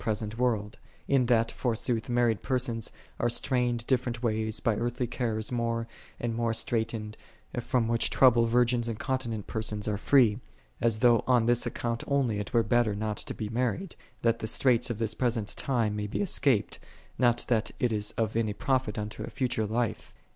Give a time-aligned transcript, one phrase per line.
[0.03, 5.87] present world: in that, forsooth, married persons are strained different ways by earthly cares more
[6.19, 7.15] and more straitened,
[7.59, 10.39] from which trouble virgins and continent persons are free:
[10.81, 14.47] as though on this account only it were better not to be married, that the
[14.47, 16.79] straits of this present time may be escaped,
[17.19, 20.15] not that it is of any profit unto a future life.